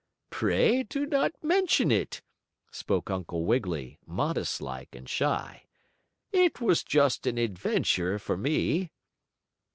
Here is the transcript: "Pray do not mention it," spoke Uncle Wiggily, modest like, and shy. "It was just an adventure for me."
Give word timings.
"Pray 0.31 0.81
do 0.81 1.05
not 1.05 1.31
mention 1.43 1.91
it," 1.91 2.23
spoke 2.71 3.11
Uncle 3.11 3.45
Wiggily, 3.45 3.99
modest 4.07 4.59
like, 4.59 4.95
and 4.95 5.07
shy. 5.07 5.67
"It 6.31 6.59
was 6.59 6.83
just 6.83 7.27
an 7.27 7.37
adventure 7.37 8.17
for 8.17 8.35
me." 8.35 8.89